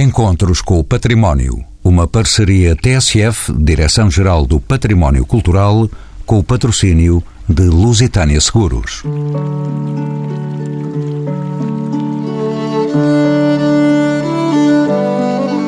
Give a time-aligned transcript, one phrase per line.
[0.00, 1.62] Encontros com o Património.
[1.84, 5.90] Uma parceria TSF, Direção-Geral do Património Cultural,
[6.24, 9.02] com o patrocínio de Lusitânia Seguros.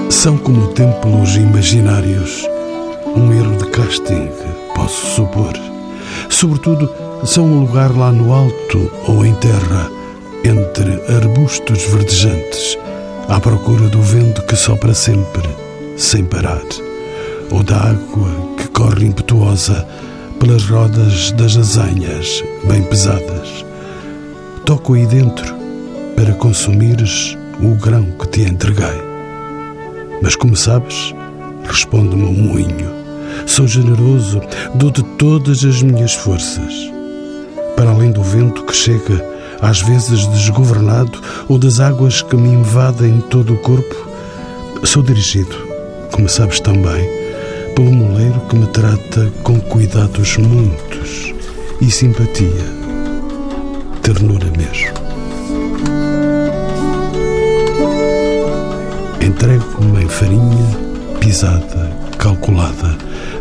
[0.09, 2.49] São como templos imaginários,
[3.15, 4.31] um erro de casting,
[4.75, 5.53] posso supor.
[6.31, 6.91] Sobretudo,
[7.27, 9.91] são um lugar lá no alto ou em terra,
[10.43, 12.79] entre arbustos verdejantes,
[13.33, 15.49] à procura do vento que sopra sempre,
[15.97, 16.61] sem parar,
[17.51, 18.29] ou da água
[18.59, 19.89] que corre impetuosa
[20.39, 23.65] pelas rodas das azanhas bem pesadas.
[24.67, 25.55] Toco aí dentro
[26.15, 29.01] para consumires o grão que te entreguei.
[30.21, 31.15] Mas como sabes,
[31.65, 32.91] responde-me o moinho.
[33.47, 34.43] Sou generoso,
[34.75, 36.93] dou-te todas as minhas forças.
[37.77, 39.25] Para além do vento que chega,
[39.63, 43.95] às vezes desgovernado, ou das águas que me invadem todo o corpo,
[44.83, 45.57] sou dirigido,
[46.11, 47.09] como sabes também,
[47.77, 51.33] pelo moleiro que me trata com cuidados muitos
[51.81, 52.65] e simpatia,
[54.03, 54.93] ternura mesmo.
[59.25, 62.99] Entrego-me em farinha pisada, calculada,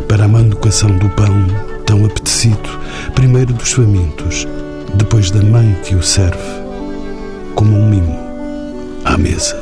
[0.08, 1.46] para a manucação do pão
[1.84, 2.70] tão apetecido,
[3.14, 4.46] primeiro dos famintos,
[4.94, 6.38] depois da mãe que o serve,
[7.54, 8.18] como um mimo
[9.04, 9.56] à mesa.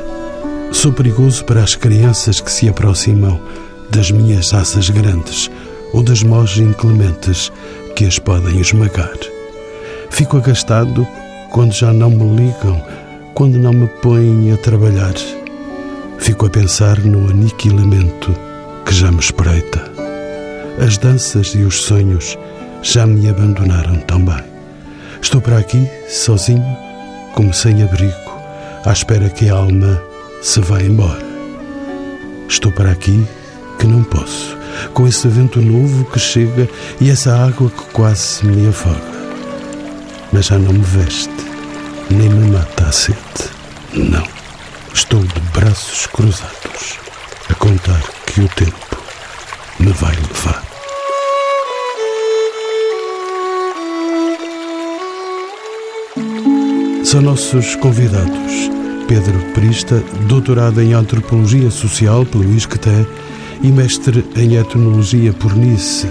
[0.73, 3.41] Sou perigoso para as crianças que se aproximam
[3.91, 5.51] das minhas asas grandes
[5.93, 7.51] ou das mãos inclementes
[7.97, 9.19] que as podem esmagar.
[10.11, 11.07] Fico agastado
[11.51, 12.83] quando já não me ligam,
[13.35, 15.15] quando não me põem a trabalhar.
[16.19, 18.35] Fico a pensar no aniquilamento
[18.85, 19.91] que já me espreita.
[20.85, 22.39] As danças e os sonhos
[22.83, 24.50] já me abandonaram também.
[25.23, 26.77] Estou para aqui, sozinho,
[27.35, 28.15] como sem abrigo,
[28.85, 30.03] à espera que a alma
[30.43, 31.23] se vá embora.
[32.49, 33.27] Estou para aqui
[33.79, 34.57] que não posso,
[34.95, 36.69] com esse vento novo que chega
[37.01, 39.01] e essa água que quase me afoga.
[40.33, 41.31] Mas já não me veste,
[42.11, 43.19] nem me mata a sede.
[43.93, 44.27] Não.
[44.93, 46.99] Estou de braços cruzados,
[47.49, 49.03] a contar que o tempo
[49.79, 50.70] me vai levar.
[57.11, 58.71] São nossos convidados
[59.09, 63.05] Pedro Perista, doutorado em Antropologia Social pelo ISCTE
[63.65, 66.07] e mestre em Etnologia por Nice.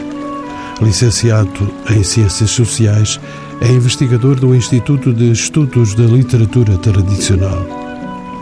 [0.81, 3.17] Licenciado em Ciências Sociais,
[3.61, 7.65] é investigador do Instituto de Estudos da Literatura Tradicional.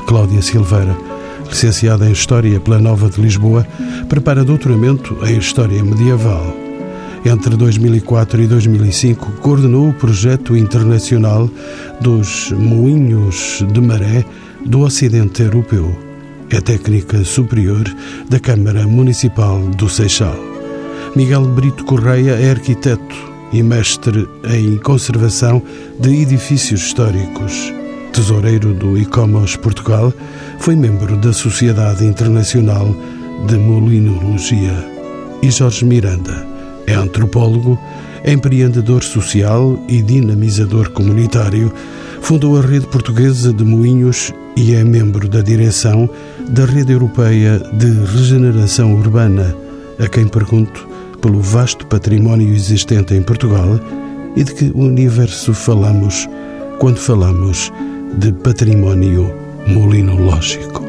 [0.08, 0.98] Cláudia Silveira,
[1.48, 3.68] licenciada em História pela Nova de Lisboa,
[4.10, 6.67] prepara doutoramento em História Medieval.
[7.28, 11.50] Entre 2004 e 2005, coordenou o projeto internacional
[12.00, 14.24] dos Moinhos de Maré
[14.66, 15.94] do Ocidente Europeu.
[16.50, 17.84] É técnica superior
[18.30, 20.38] da Câmara Municipal do Seixal.
[21.18, 23.16] Miguel Brito Correia é arquiteto
[23.52, 25.62] e mestre em conservação
[26.00, 27.74] de edifícios históricos.
[28.14, 30.14] Tesoureiro do ICOMOS Portugal,
[30.60, 32.96] foi membro da Sociedade Internacional
[33.48, 34.96] de Molinologia.
[35.42, 36.57] E Jorge Miranda
[36.88, 37.78] é antropólogo,
[38.26, 41.72] empreendedor social e dinamizador comunitário.
[42.22, 46.10] Fundou a Rede Portuguesa de Moinhos e é membro da direção
[46.50, 49.56] da Rede Europeia de Regeneração Urbana,
[50.00, 50.88] a quem pergunto
[51.22, 53.80] pelo vasto património existente em Portugal
[54.36, 56.28] e de que universo falamos
[56.80, 57.72] quando falamos
[58.18, 59.34] de património
[59.68, 60.84] molinológico.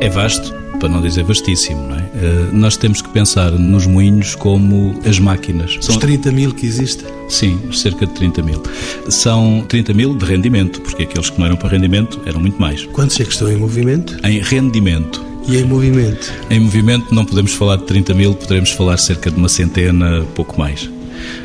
[0.00, 2.00] É vasto, para não dizer vastíssimo, não é?
[2.00, 5.78] Uh, nós temos que pensar nos moinhos como as máquinas.
[5.80, 5.94] São...
[5.94, 7.08] Os 30 mil que existem?
[7.28, 8.60] Sim, cerca de 30 mil.
[9.08, 12.84] São 30 mil de rendimento, porque aqueles que não eram para rendimento eram muito mais.
[12.86, 14.18] Quantos é que estão em movimento?
[14.26, 15.24] Em rendimento.
[15.46, 16.32] E em movimento?
[16.50, 20.58] Em movimento não podemos falar de 30 mil, poderemos falar cerca de uma centena, pouco
[20.58, 20.90] mais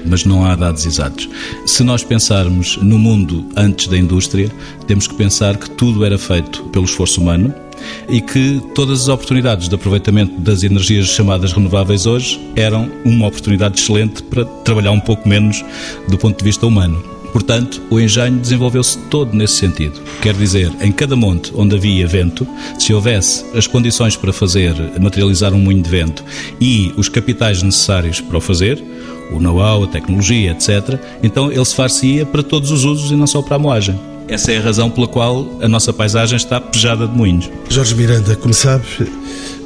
[0.03, 1.29] mas não há dados exatos.
[1.63, 4.51] Se nós pensarmos no mundo antes da indústria,
[4.87, 7.53] temos que pensar que tudo era feito pelo esforço humano
[8.07, 13.79] e que todas as oportunidades de aproveitamento das energias chamadas renováveis hoje eram uma oportunidade
[13.79, 15.63] excelente para trabalhar um pouco menos
[16.07, 17.17] do ponto de vista humano.
[17.31, 20.01] Portanto, o engenho desenvolveu-se todo nesse sentido.
[20.21, 22.47] Quer dizer, em cada monte onde havia vento,
[22.79, 26.23] se houvesse as condições para fazer, materializar um moinho de vento
[26.59, 28.83] e os capitais necessários para o fazer,
[29.31, 33.27] o know-how, a tecnologia, etc., então ele se far-se-ia para todos os usos e não
[33.27, 33.99] só para a moagem.
[34.29, 37.49] Essa é a razão pela qual a nossa paisagem está pejada de moinhos.
[37.69, 38.85] Jorge Miranda, como sabe,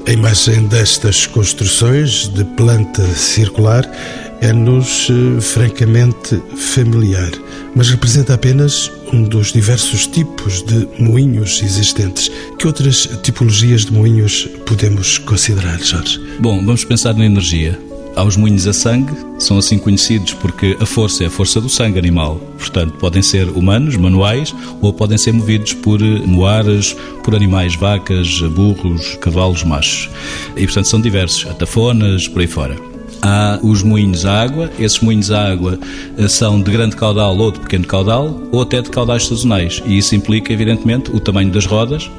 [0.07, 3.89] a imagem destas construções de planta circular
[4.41, 7.31] é-nos eh, francamente familiar,
[7.75, 12.31] mas representa apenas um dos diversos tipos de moinhos existentes.
[12.57, 16.19] Que outras tipologias de moinhos podemos considerar, Jorge?
[16.39, 17.79] Bom, vamos pensar na energia.
[18.15, 21.69] Há os moinhos a sangue, são assim conhecidos porque a força é a força do
[21.69, 22.35] sangue animal.
[22.57, 28.41] Portanto, podem ser humanos, manuais, ou podem ser movidos por eh, moares, por animais, vacas,
[28.41, 30.09] burros, cavalos machos.
[30.57, 32.90] E, portanto, são diversos, atafonas, por aí fora.
[33.21, 35.77] Há os moinhos à água, esses moinhos à água
[36.17, 39.81] eh, são de grande caudal ou de pequeno caudal, ou até de caudais sazonais.
[39.85, 42.09] E isso implica, evidentemente, o tamanho das rodas,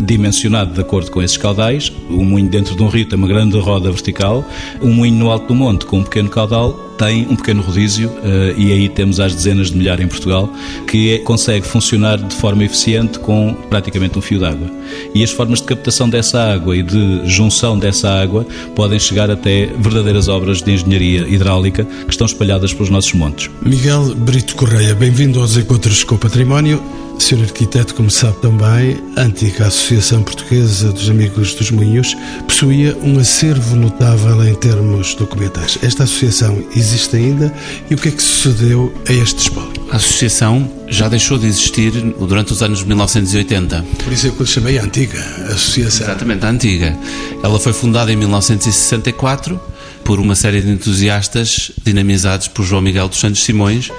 [0.00, 1.92] dimensionado de acordo com esses caudais.
[2.08, 4.44] Um moinho dentro de um rio tem uma grande roda vertical,
[4.80, 8.54] um moinho no alto do monte com um pequeno caudal tem um pequeno rodízio uh,
[8.56, 10.48] e aí temos às dezenas de milhares em Portugal
[10.86, 14.70] que é, consegue funcionar de forma eficiente com praticamente um fio d'água.
[15.12, 18.46] E as formas de captação dessa água e de junção dessa água
[18.76, 23.50] podem chegar até verdadeiras obras de engenharia hidráulica que estão espalhadas pelos nossos montes.
[23.62, 26.80] Miguel Brito Correia, bem-vindo aos Encontros com o Património.
[27.18, 27.42] Sr.
[27.42, 32.16] Arquiteto, como sabe também, a antiga Associação Portuguesa dos Amigos dos Moinhos
[32.48, 35.78] possuía um acervo notável em termos documentais.
[35.82, 37.52] Esta associação existe ainda
[37.90, 39.72] e o que é que sucedeu a este espólio?
[39.90, 43.84] A associação já deixou de existir durante os anos 1980.
[44.04, 45.18] Por isso é que eu chamei a antiga
[45.48, 46.06] associação.
[46.06, 46.98] Exatamente, a antiga.
[47.42, 49.60] Ela foi fundada em 1964
[50.04, 53.90] por uma série de entusiastas dinamizados por João Miguel dos Santos Simões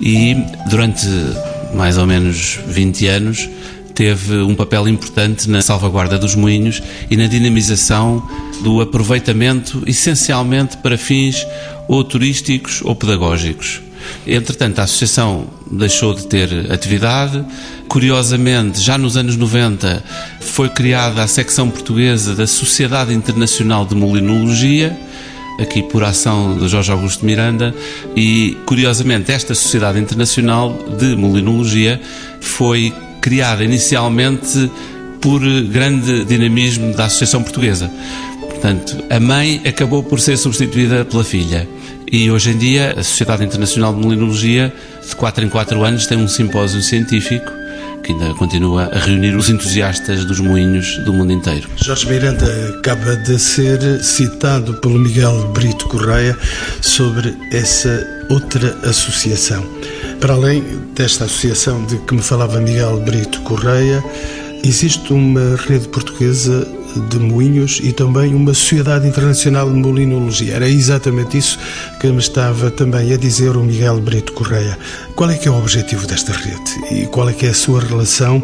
[0.00, 0.36] e
[0.68, 1.06] durante
[1.74, 3.48] mais ou menos 20 anos,
[3.94, 8.26] teve um papel importante na salvaguarda dos moinhos e na dinamização
[8.62, 11.46] do aproveitamento, essencialmente para fins
[11.88, 13.80] ou turísticos ou pedagógicos.
[14.26, 17.42] Entretanto, a associação deixou de ter atividade.
[17.88, 20.04] Curiosamente, já nos anos 90
[20.40, 24.96] foi criada a secção portuguesa da Sociedade Internacional de Molinologia
[25.58, 27.74] aqui por ação de Jorge Augusto Miranda,
[28.16, 32.00] e curiosamente esta Sociedade Internacional de Molinologia
[32.40, 32.92] foi
[33.24, 34.70] criada inicialmente
[35.18, 35.40] por
[35.70, 37.90] grande dinamismo da Associação Portuguesa.
[38.38, 41.66] Portanto, a mãe acabou por ser substituída pela filha.
[42.12, 44.70] E hoje em dia a Sociedade Internacional de Molinologia,
[45.08, 47.50] de 4 em 4 anos, tem um simpósio científico
[48.02, 51.66] que ainda continua a reunir os entusiastas dos moinhos do mundo inteiro.
[51.76, 52.44] Jorge Miranda
[52.78, 56.36] acaba de ser citado pelo Miguel Brito Correia
[56.82, 59.66] sobre essa outra associação.
[60.20, 60.62] Para além
[60.94, 64.02] desta associação de que me falava Miguel Brito Correia,
[64.64, 66.66] existe uma rede portuguesa
[67.10, 70.54] de moinhos e também uma Sociedade Internacional de Molinologia.
[70.54, 71.58] Era exatamente isso
[72.00, 74.78] que me estava também a dizer o Miguel Brito Correia.
[75.14, 77.80] Qual é que é o objetivo desta rede e qual é que é a sua
[77.80, 78.42] relação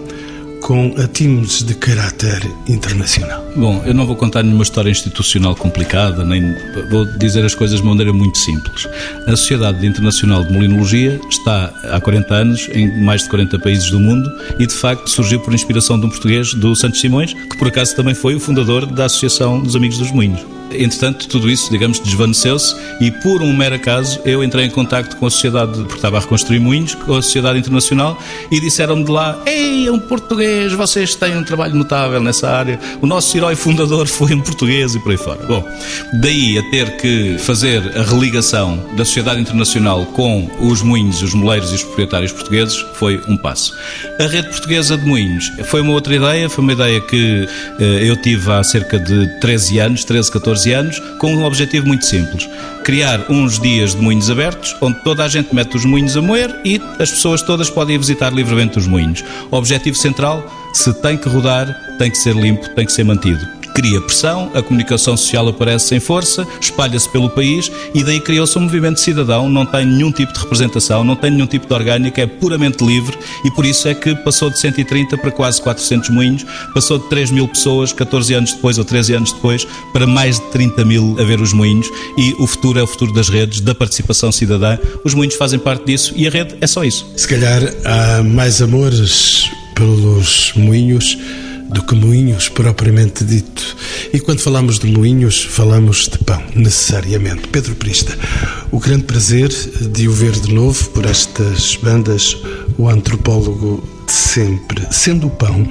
[0.60, 3.44] com atinos de caráter internacional?
[3.56, 6.54] Bom, eu não vou contar nenhuma história institucional complicada, nem
[6.90, 8.86] vou dizer as coisas de maneira muito simples.
[9.26, 13.98] A Sociedade Internacional de Molinologia está há 40 anos em mais de 40 países do
[13.98, 17.68] mundo e, de facto, surgiu por inspiração de um português, do Santos Simões, que por
[17.68, 20.59] acaso também foi o fundador da Associação dos Amigos dos Moinhos.
[20.72, 25.26] Entretanto, tudo isso, digamos, desvaneceu-se e, por um mero acaso, eu entrei em contato com
[25.26, 28.18] a sociedade, porque estava a reconstruir moinhos, com a Sociedade Internacional,
[28.50, 32.78] e disseram-me de lá: Ei, é um português, vocês têm um trabalho notável nessa área,
[33.00, 35.44] o nosso herói fundador foi um português e por aí fora.
[35.46, 35.66] Bom,
[36.20, 41.72] daí a ter que fazer a religação da Sociedade Internacional com os moinhos, os moleiros
[41.72, 43.72] e os proprietários portugueses foi um passo.
[44.18, 48.16] A rede portuguesa de moinhos foi uma outra ideia, foi uma ideia que eh, eu
[48.16, 52.48] tive há cerca de 13 anos, 13, 14 14 anos, com um objetivo muito simples:
[52.84, 56.54] criar uns dias de moinhos abertos, onde toda a gente mete os moinhos a moer
[56.64, 59.24] e as pessoas todas podem visitar livremente os moinhos.
[59.50, 63.98] Objetivo central: se tem que rodar, tem que ser limpo, tem que ser mantido cria
[63.98, 69.00] pressão, a comunicação social aparece sem força, espalha-se pelo país e daí criou-se um movimento
[69.00, 72.84] cidadão, não tem nenhum tipo de representação, não tem nenhum tipo de orgânica, é puramente
[72.84, 76.44] livre e por isso é que passou de 130 para quase 400 moinhos,
[76.74, 80.44] passou de 3 mil pessoas 14 anos depois ou 13 anos depois para mais de
[80.50, 83.74] 30 mil a ver os moinhos e o futuro é o futuro das redes, da
[83.74, 84.76] participação cidadã.
[85.02, 87.06] Os moinhos fazem parte disso e a rede é só isso.
[87.16, 91.16] Se calhar há mais amores pelos moinhos
[91.72, 93.76] do que moinhos propriamente dito.
[94.12, 97.48] E quando falamos de moinhos, falamos de pão, necessariamente.
[97.48, 98.16] Pedro Prista,
[98.70, 102.36] o grande prazer de o ver de novo por estas bandas,
[102.76, 105.66] o antropólogo de sempre, sendo o pão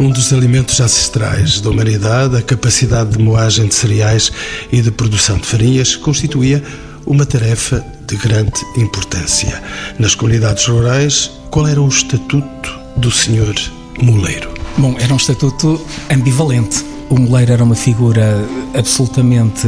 [0.00, 4.32] um dos alimentos ancestrais da humanidade, a capacidade de moagem de cereais
[4.72, 6.62] e de produção de farinhas constituía
[7.06, 9.62] uma tarefa de grande importância.
[9.98, 13.54] Nas comunidades rurais, qual era o estatuto do senhor
[14.02, 14.55] moleiro?
[14.78, 15.80] Bom, era um estatuto
[16.10, 16.84] ambivalente.
[17.08, 18.44] O moleiro era uma figura
[18.76, 19.66] absolutamente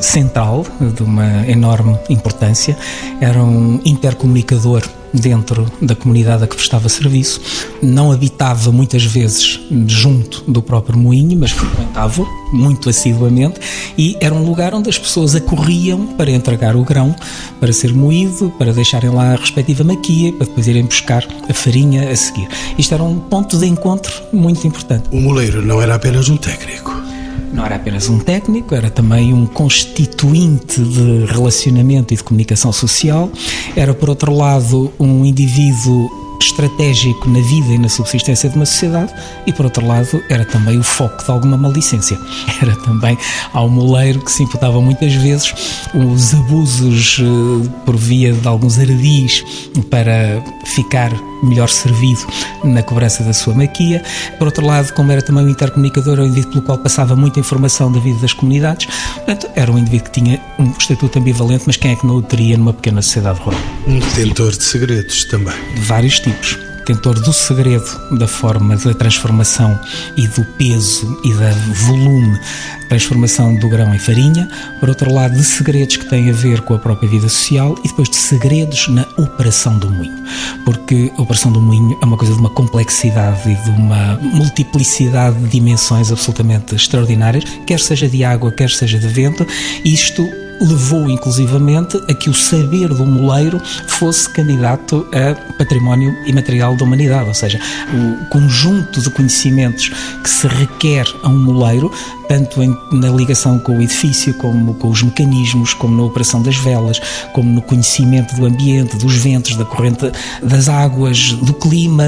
[0.00, 2.76] central, de uma enorme importância,
[3.20, 7.40] era um intercomunicador dentro da comunidade a que prestava serviço.
[7.82, 13.60] Não habitava muitas vezes junto do próprio moinho, mas frequentava muito assiduamente
[13.96, 17.14] e era um lugar onde as pessoas acorriam para entregar o grão,
[17.60, 22.10] para ser moído, para deixarem lá a respectiva maquia, para depois irem buscar a farinha
[22.10, 22.48] a seguir.
[22.78, 25.08] Isto era um ponto de encontro muito importante.
[25.12, 27.07] O moleiro não era apenas um técnico.
[27.52, 33.30] Não era apenas um técnico, era também um constituinte de relacionamento e de comunicação social.
[33.74, 39.12] Era, por outro lado, um indivíduo estratégico na vida e na subsistência de uma sociedade
[39.46, 42.18] e, por outro lado, era também o foco de alguma maledicência.
[42.60, 43.16] Era também
[43.52, 45.54] ao moleiro que se imputavam muitas vezes
[45.94, 49.44] os abusos eh, por via de alguns ardis
[49.90, 52.26] para ficar melhor servido
[52.64, 54.02] na cobrança da sua maquia.
[54.38, 57.40] Por outro lado, como era também um intercomunicador, era um indivíduo pelo qual passava muita
[57.40, 61.76] informação da vida das comunidades, portanto, era um indivíduo que tinha um estatuto ambivalente, mas
[61.76, 63.60] quem é que não o teria numa pequena sociedade rural?
[63.86, 65.54] Um detentor de segredos também.
[65.74, 69.78] De vários tipos detentor do segredo da forma da transformação
[70.16, 71.50] e do peso e da
[71.86, 72.40] volume
[72.88, 74.48] transformação do grão em farinha,
[74.80, 77.88] por outro lado, de segredos que têm a ver com a própria vida social e
[77.88, 80.24] depois de segredos na operação do moinho.
[80.64, 85.38] Porque a operação do moinho é uma coisa de uma complexidade e de uma multiplicidade
[85.40, 89.46] de dimensões absolutamente extraordinárias, quer seja de água, quer seja de vento,
[89.84, 90.26] isto
[90.60, 97.28] levou inclusivamente a que o saber do moleiro fosse candidato a património imaterial da humanidade,
[97.28, 97.60] ou seja,
[97.92, 99.90] o conjunto de conhecimentos
[100.22, 101.90] que se requer a um moleiro,
[102.28, 106.56] tanto em, na ligação com o edifício, como com os mecanismos, como na operação das
[106.56, 107.00] velas,
[107.32, 110.10] como no conhecimento do ambiente, dos ventos, da corrente
[110.42, 112.04] das águas, do clima,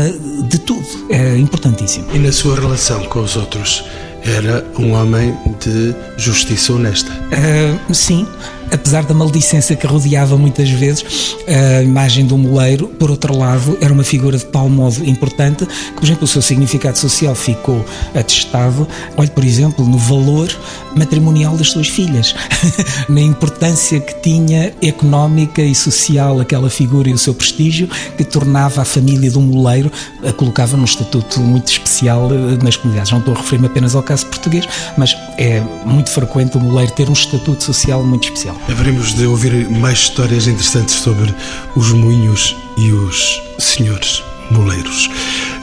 [0.48, 0.86] de tudo.
[1.08, 2.06] É importantíssimo.
[2.14, 3.84] E na sua relação com os outros?
[4.24, 7.10] Era um homem de justiça honesta.
[7.10, 8.26] Uh, sim,
[8.70, 13.92] apesar da maldicência que rodeava muitas vezes a imagem do moleiro, por outro lado, era
[13.92, 17.84] uma figura de tal modo importante que, por exemplo, o seu significado social ficou
[18.14, 18.86] atestado.
[19.16, 20.48] Olhe, por exemplo, no valor
[20.96, 22.34] matrimonial das suas filhas,
[23.08, 28.82] na importância que tinha económica e social aquela figura e o seu prestígio, que tornava
[28.82, 29.90] a família do moleiro,
[30.26, 33.12] a colocava num estatuto muito especial eh, nas comunidades.
[33.12, 37.08] Não estou a referir-me apenas ao caso português, mas é muito frequente o moleiro ter
[37.08, 38.59] um estatuto social muito especial.
[38.68, 41.34] Haveremos de ouvir mais histórias interessantes sobre
[41.74, 45.10] os moinhos e os senhores moleiros.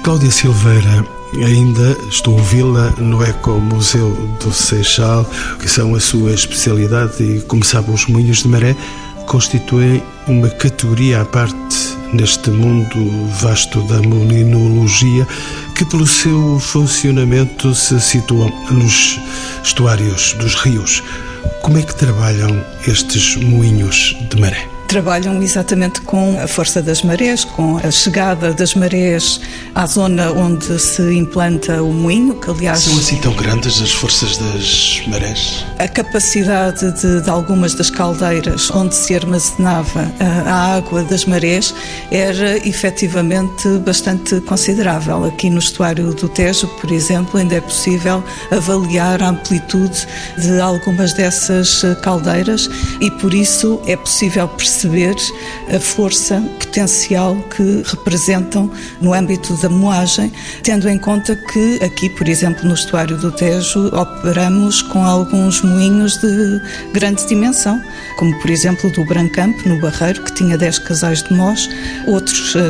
[0.04, 4.12] Cláudia Silveira, ainda estou a ouvi-la no Eco Museu
[4.44, 8.76] do Seixal, que são a sua especialidade, e como sabe, os moinhos de maré
[9.26, 11.68] constituem uma categoria à parte
[12.14, 15.28] neste mundo vasto da molinologia,
[15.76, 19.20] que pelo seu funcionamento se situa nos
[19.64, 21.04] estuários dos rios.
[21.62, 24.77] Como é que trabalham estes moinhos de maré?
[24.88, 29.42] Trabalham exatamente com a força das marés, com a chegada das marés
[29.76, 32.80] à zona onde se implanta o moinho, que aliás...
[32.80, 35.66] São assim tão grandes as forças das marés?
[35.78, 41.76] A capacidade de, de algumas das caldeiras onde se armazenava a, a, água das marés
[42.10, 45.26] era efetivamente bastante considerável.
[45.26, 51.14] Aqui no estuário do Tejo, por exemplo, ainda é possível avaliar a amplitude de algumas
[51.14, 52.70] dessas caldeiras
[53.02, 55.16] e por isso é possível perceber perceber
[55.76, 58.70] a força potencial que representam
[59.02, 60.32] no âmbito da moagem,
[60.62, 66.18] tendo em conta que aqui, por exemplo, no estuário do Tejo, operamos com alguns moinhos
[66.18, 66.62] de
[66.94, 67.82] grande dimensão,
[68.18, 71.68] como por exemplo do Brancampo, no Barreiro, que tinha 10 casais de mós,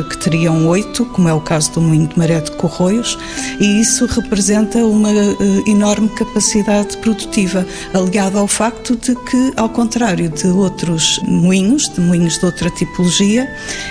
[0.08, 3.18] que teriam 8, como é o caso do moinho de Maré de Corroios,
[3.60, 10.28] e isso representa uma eh, enorme capacidade produtiva, aliada ao facto de que, ao contrário
[10.28, 13.48] de outros moinhos, de moinhos de outra tipologia,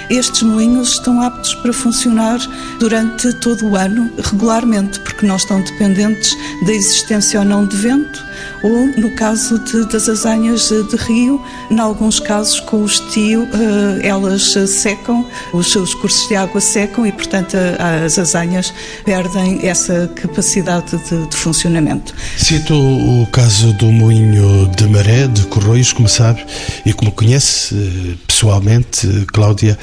[0.10, 2.39] estes moinhos estão aptos para funcionar
[2.80, 6.36] durante todo o ano regularmente, porque não estão dependentes
[6.66, 8.25] da existência ou não de vento,
[8.63, 14.08] ou no caso de, das azanhas de rio, em alguns casos com o estio eh,
[14.08, 17.56] elas secam, os seus cursos de água secam e, portanto,
[18.03, 18.74] as azanhas
[19.06, 22.13] perdem essa capacidade de, de funcionamento.
[22.38, 26.46] Cito o caso do moinho de maré de Corroios, como sabe
[26.86, 29.77] e como conhece eh, pessoalmente, Cláudia,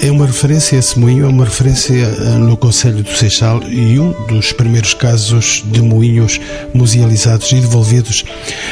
[0.00, 4.12] é uma referência, esse moinho é uma referência eh, no Conselho do Seixal e um
[4.26, 6.40] dos primeiros casos de moinhos
[6.72, 8.24] musealizados e devolvidos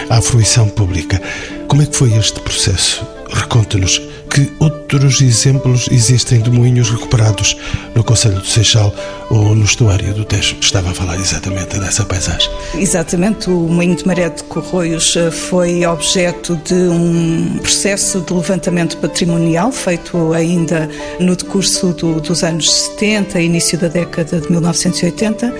[0.09, 1.21] à fruição pública.
[1.69, 3.05] Como é que foi este processo?
[3.33, 4.01] Reconte-nos
[4.37, 7.57] Que outros exemplos existem de moinhos recuperados
[7.95, 8.95] no Conselho do Seixal
[9.31, 10.57] ou no estuário do Tejo?
[10.61, 12.51] Estava a falar exatamente dessa paisagem.
[12.75, 18.99] Exatamente, o moinho de Maré de Corroios eh, foi objeto de um processo de levantamento
[18.99, 20.87] patrimonial feito ainda
[21.19, 25.55] no decurso do, dos anos 70, início da década de 1980,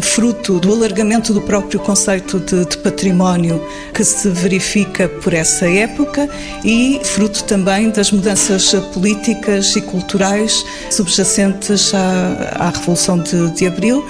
[0.00, 6.28] fruto do alargamento do próprio conceito de, de património que se verifica por essa época
[6.64, 14.06] e fruto também das mudanças políticas e culturais subjacentes à, à Revolução de, de Abril,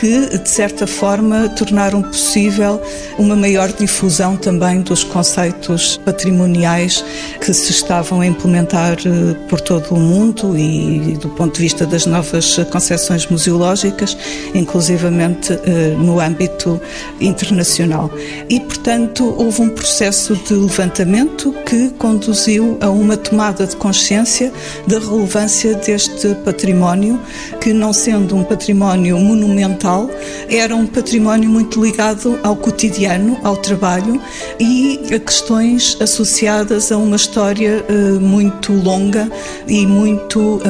[0.00, 2.80] que, de certa forma, tornaram possível
[3.18, 7.04] uma maior difusão também dos conceitos patrimoniais
[7.40, 11.86] que se estavam a implementar eh, por todo o mundo e, do ponto de vista
[11.86, 14.16] das novas concepções museológicas,
[14.54, 16.80] inclusivamente eh, no âmbito
[17.20, 18.10] internacional.
[18.48, 24.52] E, portanto, houve um processo de levantamento que conduziu a uma tomada de consciência
[24.86, 27.20] da relevância deste património,
[27.60, 29.85] que, não sendo um património monumental,
[30.48, 34.20] era um património muito ligado ao cotidiano, ao trabalho
[34.58, 39.30] e a questões associadas a uma história uh, muito longa
[39.68, 40.62] e muito uh,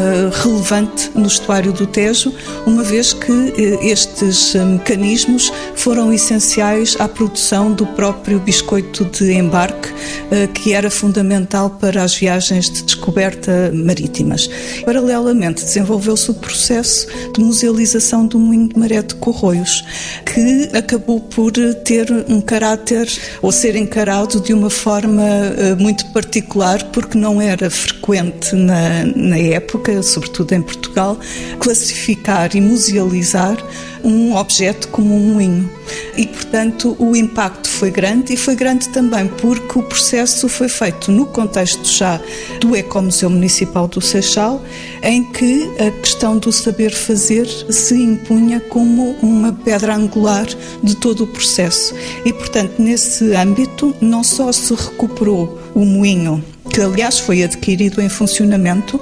[0.42, 2.30] relevante no estuário do Tejo,
[2.66, 9.88] uma vez que uh, estes mecanismos foram essenciais à produção do próprio biscoito de embarque,
[10.52, 14.48] que era fundamental para as viagens de descoberta marítimas.
[14.84, 19.84] Paralelamente, desenvolveu-se o processo de musealização do moinho de maré de Corroios,
[20.24, 21.52] que acabou por
[21.84, 23.08] ter um caráter
[23.40, 29.38] ou ser encarado de uma forma eh, muito particular, porque não era frequente na, na
[29.38, 31.18] época, sobretudo em Portugal,
[31.58, 33.56] classificar e musealizar
[34.06, 35.68] um objeto como um moinho.
[36.16, 41.10] E, portanto, o impacto foi grande e foi grande também porque o processo foi feito
[41.10, 42.20] no contexto já
[42.60, 44.62] do Ecomuseu Municipal do Seixal,
[45.02, 50.46] em que a questão do saber fazer se impunha como uma pedra angular
[50.82, 51.94] de todo o processo.
[52.24, 56.42] E, portanto, nesse âmbito, não só se recuperou o moinho
[56.76, 59.00] que aliás foi adquirido em funcionamento,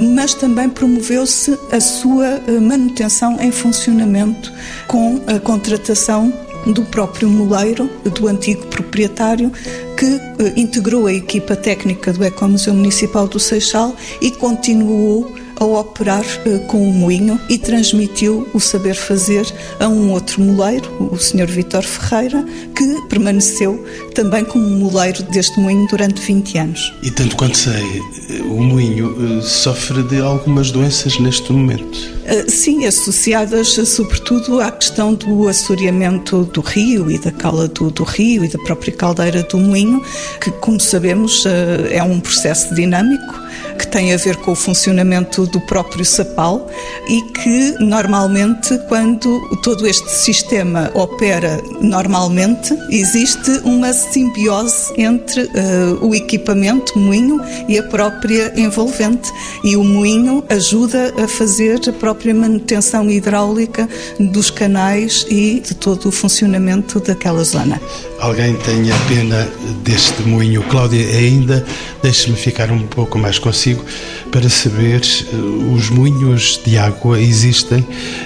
[0.00, 4.52] mas também promoveu-se a sua eh, manutenção em funcionamento
[4.86, 6.32] com a contratação
[6.72, 9.52] do próprio moleiro, do antigo proprietário,
[9.96, 16.24] que eh, integrou a equipa técnica do Ecomuseu Municipal do Seixal e continuou a operar
[16.46, 19.46] uh, com o moinho e transmitiu o saber fazer
[19.80, 21.46] a um outro moleiro, o Sr.
[21.46, 26.92] Vitor Ferreira, que permaneceu também como moleiro deste moinho durante 20 anos.
[27.02, 28.02] E tanto quanto sei,
[28.42, 32.16] o moinho uh, sofre de algumas doenças neste momento.
[32.48, 38.44] Sim, associadas sobretudo à questão do assoreamento do rio e da cala do, do rio
[38.44, 40.02] e da própria caldeira do moinho,
[40.40, 41.44] que, como sabemos,
[41.90, 43.45] é um processo dinâmico
[43.76, 46.68] que tem a ver com o funcionamento do próprio sapal
[47.08, 56.14] e que normalmente quando todo este sistema opera normalmente existe uma simbiose entre uh, o
[56.14, 59.30] equipamento moinho e a própria envolvente
[59.62, 66.08] e o moinho ajuda a fazer a própria manutenção hidráulica dos canais e de todo
[66.08, 67.80] o funcionamento daquela zona.
[68.18, 69.48] Alguém tenha pena
[69.82, 70.62] deste moinho.
[70.64, 71.64] Cláudia, ainda
[72.02, 73.84] deixe-me ficar um pouco mais consigo
[74.30, 77.84] para saber eh, os moinhos de água existem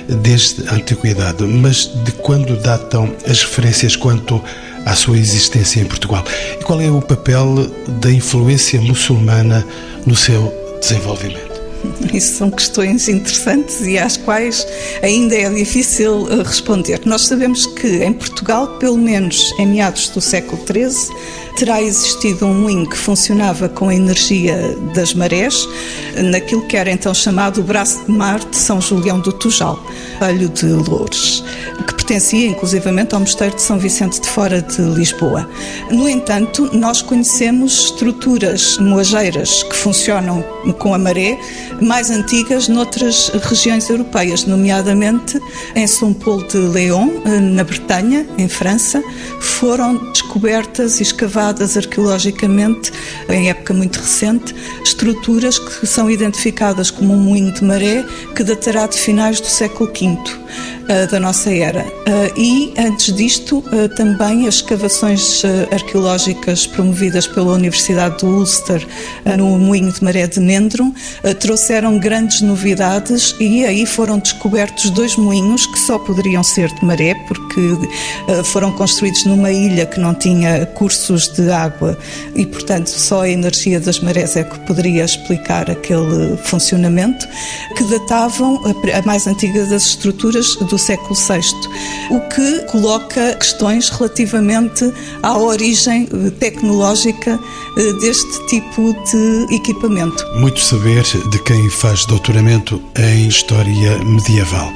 [0.09, 4.43] desde a antiguidade, mas de quando datam as referências quanto
[4.85, 6.25] à sua existência em Portugal?
[6.61, 9.67] E qual é o papel da influência muçulmana
[10.07, 11.50] no seu desenvolvimento?
[12.13, 14.67] Isso são questões interessantes e às quais
[15.03, 17.01] ainda é difícil eh, responder.
[17.05, 21.15] Nós sabemos que em Portugal, pelo menos em meados do século XIII,
[21.57, 25.69] terá existido um moinho que funcionava com a energia das marés,
[26.17, 29.79] naquilo que era então chamado o braço de mar de São Julião do Tujal,
[30.21, 31.45] Alho de Loures,
[31.87, 35.49] que pertencia inclusivamente ao Mosteiro de São Vicente de Fora de Lisboa.
[35.91, 40.43] No entanto, nós conhecemos estruturas moageiras que funcionam
[40.79, 41.39] com a maré
[41.81, 45.41] mais antigas noutras regiões europeias, nomeadamente
[45.75, 47.11] em São Paulo de León,
[47.55, 49.03] na Bretanha, em França,
[49.41, 52.93] foram descobertas e escavadas arqueologicamente,
[53.29, 54.55] em época muito recente,
[54.85, 58.05] estruturas que são identificadas como um moinho de maré
[58.35, 60.19] que datará de finais do século V
[61.11, 61.83] da nossa era.
[61.85, 68.87] Uh, e, antes disto, uh, também as escavações arqueológicas promovidas pela Universidade de Ulster
[69.39, 70.93] no moinho de maré de Nendron
[71.39, 77.15] trouxeram grandes novidades e aí foram descobertos dois moinhos que só poderiam ser de maré,
[77.27, 77.61] porque
[78.45, 81.99] foram construídos numa ilha que não tinha cursos de água
[82.35, 87.27] e, portanto, só a energia das marés é que poderia explicar aquele funcionamento,
[87.77, 91.41] que datavam a mais antiga das estruturas do século VI,
[92.11, 96.07] o que coloca questões relativamente à origem
[96.39, 97.39] tecnológica
[97.77, 100.25] eh, deste tipo de equipamento.
[100.37, 104.73] Muito saber de quem faz doutoramento em História Medieval.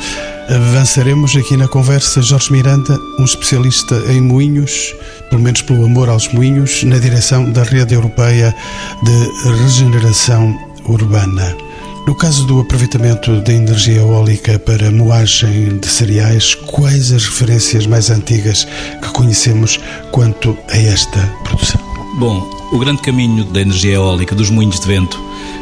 [0.49, 4.95] Avançaremos aqui na conversa Jorge Miranda, um especialista em moinhos,
[5.31, 8.55] pelo menos pelo amor aos moinhos, na direção da Rede Europeia
[9.03, 10.55] de Regeneração
[10.87, 11.64] Urbana.
[12.07, 18.11] No caso do aproveitamento da energia eólica para moagem de cereais, quais as referências mais
[18.11, 18.69] antigas
[19.01, 19.81] que conhecemos
[20.13, 21.81] quanto a esta produção?
[22.19, 25.19] Bom, o grande caminho da energia eólica, dos moinhos de vento,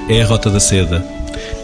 [0.09, 1.07] é a Rota da Seda.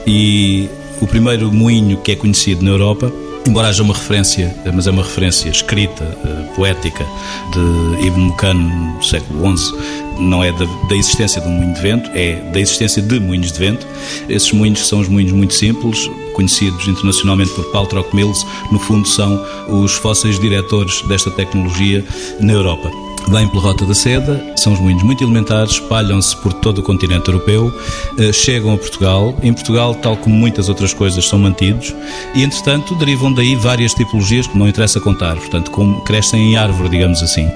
[0.07, 3.13] E o primeiro moinho que é conhecido na Europa,
[3.49, 7.05] embora haja uma referência, mas é uma referência escrita, eh, poética,
[7.53, 8.57] de Ibn Mukan,
[8.99, 9.75] do século XI,
[10.21, 13.51] não é da, da, existência de um moinho de vento, é da existência de moinhos
[13.51, 13.87] de vento.
[14.29, 19.43] Esses moinhos são os moinhos muito simples, conhecidos internacionalmente por Paltrock Mills, no fundo são
[19.69, 22.05] os fósseis diretores desta tecnologia
[22.41, 26.79] na Europa vêm pela Rota da Seda, são os moinhos muito elementares, espalham-se por todo
[26.79, 27.73] o continente europeu,
[28.19, 29.37] eh, chegam a Portugal.
[29.43, 31.95] Em Portugal, tal como muitas outras coisas, são mantidos
[32.35, 36.89] e, entretanto, derivam daí várias tipologias que não interessa contar, portanto, como crescem em árvore,
[36.89, 37.51] digamos assim.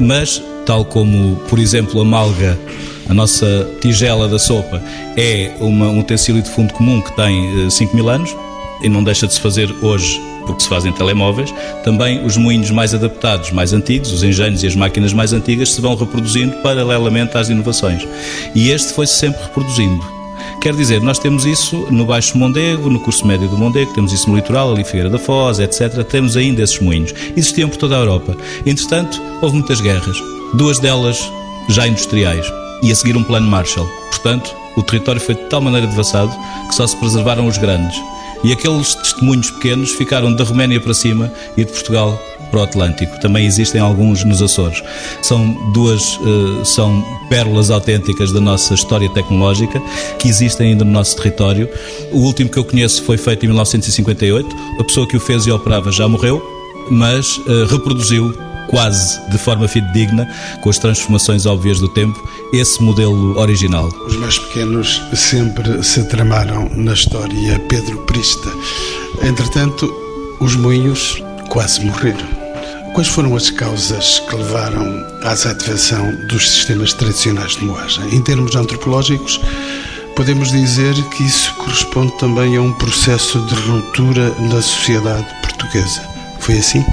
[0.00, 2.58] Mas, tal como, por exemplo, a malga
[3.08, 4.82] a nossa tigela da sopa
[5.16, 8.34] é uma, um utensílio de fundo comum que tem 5 eh, mil anos
[8.82, 11.52] e não deixa de se fazer hoje porque se fazem telemóveis,
[11.82, 15.80] também os moinhos mais adaptados, mais antigos, os engenhos e as máquinas mais antigas se
[15.80, 18.06] vão reproduzindo paralelamente às inovações.
[18.54, 20.14] E este foi-se sempre reproduzindo.
[20.60, 24.30] Quer dizer, nós temos isso no Baixo Mondego, no curso médio do Mondego, temos isso
[24.30, 26.02] no litoral, ali Figueira da Foz, etc.
[26.04, 27.14] Temos ainda esses moinhos.
[27.36, 28.36] Existiam por toda a Europa.
[28.64, 30.16] Entretanto, houve muitas guerras,
[30.54, 31.30] duas delas
[31.68, 32.50] já industriais,
[32.82, 33.86] e a seguir um plano Marshall.
[34.10, 36.34] Portanto, o território foi de tal maneira devassado
[36.68, 37.96] que só se preservaram os grandes.
[38.44, 43.18] E aqueles testemunhos pequenos ficaram da Roménia para cima e de Portugal para o Atlântico.
[43.20, 44.82] Também existem alguns nos Açores.
[45.22, 49.82] São duas uh, são pérolas autênticas da nossa história tecnológica
[50.18, 51.68] que existem ainda no nosso território.
[52.12, 54.54] O último que eu conheço foi feito em 1958.
[54.78, 56.42] A pessoa que o fez e operava já morreu,
[56.90, 58.34] mas uh, reproduziu
[58.74, 60.28] quase de forma fidedigna,
[60.60, 62.20] com as transformações óbvias do tempo,
[62.52, 63.88] esse modelo original.
[64.04, 68.50] Os mais pequenos sempre se tramaram na história Pedro Prista.
[69.22, 69.94] Entretanto,
[70.40, 72.26] os moinhos quase morreram.
[72.94, 78.12] Quais foram as causas que levaram à desativação dos sistemas tradicionais de moagem?
[78.12, 79.40] Em termos antropológicos,
[80.16, 86.02] podemos dizer que isso corresponde também a um processo de ruptura na sociedade portuguesa.
[86.40, 86.84] Foi assim?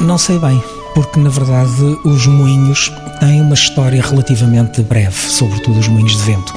[0.00, 0.60] Não sei bem
[0.94, 6.52] porque na verdade os moinhos têm uma história relativamente breve, sobretudo os moinhos de vento.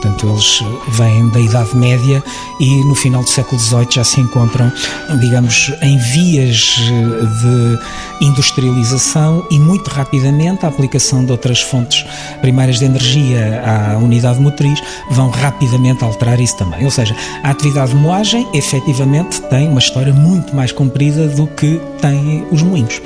[0.00, 2.24] Portanto, eles vêm da Idade Média
[2.58, 4.72] e no final do século XVIII já se encontram,
[5.20, 7.78] digamos, em vias de
[8.22, 12.06] industrialização e muito rapidamente a aplicação de outras fontes
[12.40, 16.82] primárias de energia à unidade motriz vão rapidamente alterar isso também.
[16.86, 21.78] Ou seja, a atividade de moagem efetivamente tem uma história muito mais comprida do que
[22.00, 23.02] têm os moinhos.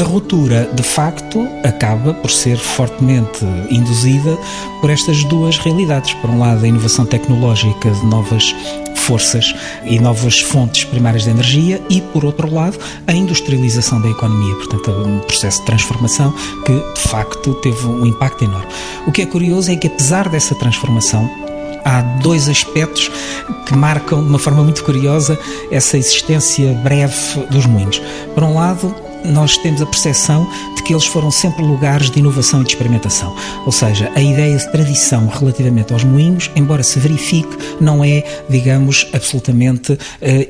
[0.00, 4.34] A ruptura, de facto, acaba por ser fortemente induzida
[4.80, 6.14] por estas duas realidades.
[6.14, 8.54] Por um lado, a inovação tecnológica de novas
[8.96, 14.54] forças e novas fontes primárias de energia e, por outro lado, a industrialização da economia.
[14.54, 16.34] Portanto, um processo de transformação
[16.64, 18.68] que, de facto, teve um impacto enorme.
[19.06, 21.30] O que é curioso é que, apesar dessa transformação,
[21.84, 23.10] há dois aspectos
[23.66, 25.38] que marcam de uma forma muito curiosa
[25.70, 28.00] essa existência breve dos moinhos.
[28.34, 32.60] Por um lado, nós temos a percepção de que eles foram sempre lugares de inovação
[32.60, 33.34] e de experimentação.
[33.66, 39.06] Ou seja, a ideia de tradição relativamente aos moinhos, embora se verifique, não é, digamos,
[39.12, 39.98] absolutamente uh,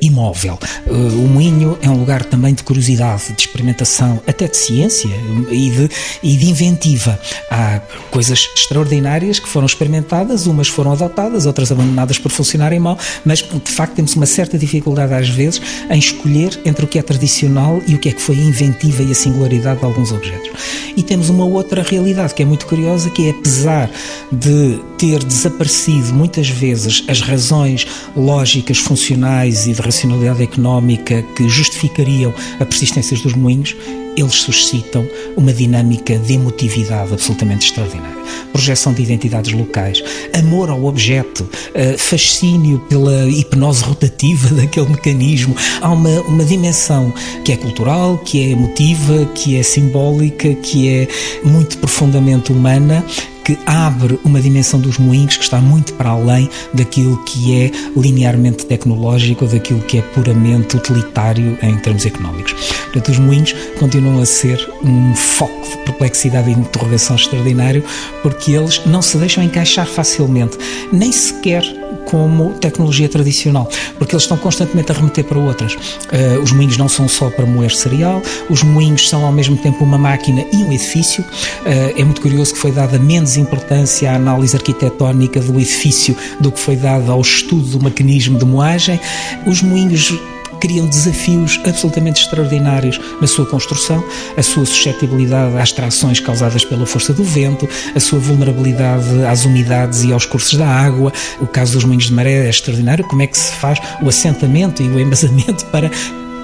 [0.01, 0.57] imóvel.
[0.87, 5.09] Uh, o moinho é um lugar também de curiosidade, de experimentação, até de ciência
[5.49, 5.89] e de,
[6.23, 7.19] e de inventiva.
[7.49, 13.39] Há coisas extraordinárias que foram experimentadas, umas foram adotadas, outras abandonadas por funcionarem mal, mas
[13.39, 17.81] de facto temos uma certa dificuldade às vezes em escolher entre o que é tradicional
[17.85, 20.51] e o que é que foi inventado inventiva e a singularidade de alguns objetos.
[20.95, 23.89] E temos uma outra realidade que é muito curiosa, que é apesar
[24.31, 32.33] de ter desaparecido muitas vezes as razões lógicas, funcionais e de racionalidade económica que justificariam
[32.59, 33.75] a persistência dos moinhos,
[34.15, 38.21] eles suscitam uma dinâmica de emotividade absolutamente extraordinária.
[38.51, 45.55] Projeção de identidades locais, amor ao objeto, eh, fascínio pela hipnose rotativa daquele mecanismo.
[45.81, 51.07] Há uma, uma dimensão que é cultural, que é emotiva, que é simbólica, que é
[51.43, 53.05] muito profundamente humana,
[53.43, 58.65] que abre uma dimensão dos moinhos que está muito para além daquilo que é linearmente
[58.65, 62.53] tecnológico, daquilo que é puramente utilitário em termos económicos.
[62.83, 67.83] Portanto, os moinhos continuam a ser um foco de perplexidade e interrogação extraordinário,
[68.21, 70.57] porque eles não se deixam encaixar facilmente,
[70.91, 71.63] nem sequer
[72.05, 75.73] como tecnologia tradicional, porque eles estão constantemente a remeter para outras.
[75.73, 79.83] Uh, os moinhos não são só para moer cereal, os moinhos são ao mesmo tempo
[79.83, 81.23] uma máquina e um edifício.
[81.23, 86.51] Uh, é muito curioso que foi dada menos importância à análise arquitetónica do edifício do
[86.51, 88.99] que foi dada ao estudo do mecanismo de moagem.
[89.45, 90.13] Os moinhos
[90.61, 94.01] criam desafios absolutamente extraordinários na sua construção,
[94.37, 100.03] a sua suscetibilidade às trações causadas pela força do vento, a sua vulnerabilidade às umidades
[100.03, 101.11] e aos cursos da água.
[101.41, 103.03] O caso dos moinhos de maré é extraordinário.
[103.03, 105.89] Como é que se faz o assentamento e o embasamento para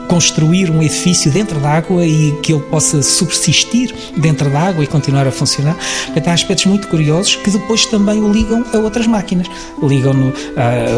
[0.07, 4.87] construir um edifício dentro da água e que ele possa subsistir dentro da água e
[4.87, 5.75] continuar a funcionar.
[6.05, 9.47] Portanto, há aspectos muito curiosos que depois também o ligam a outras máquinas.
[9.81, 10.33] Ligam-no,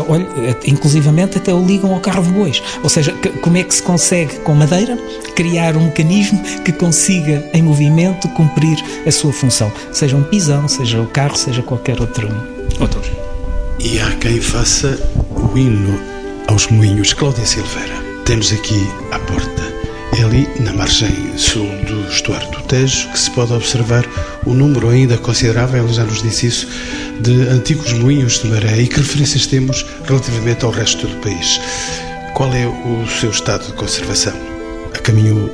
[0.08, 0.26] olha,
[0.66, 2.62] inclusivamente até o ligam ao carro de bois.
[2.84, 4.98] Ou seja, como é que se consegue, com madeira,
[5.36, 9.72] criar um mecanismo que consiga, em movimento, cumprir a sua função.
[9.92, 12.28] Seja um pisão, seja o carro, seja qualquer outro.
[12.80, 13.02] outro.
[13.80, 15.00] E há quem faça
[15.36, 16.00] o hino
[16.48, 17.14] aos moinhos.
[17.14, 17.99] Cláudia Silveira
[18.30, 19.74] temos aqui à porta.
[20.16, 24.06] É ali, na margem sul do estuário do Tejo, que se pode observar
[24.46, 26.68] o número ainda considerável, já nos disse isso,
[27.22, 31.60] de antigos moinhos de maré e que referências temos relativamente ao resto do país.
[32.36, 34.34] Qual é o seu estado de conservação?
[34.94, 35.50] A caminho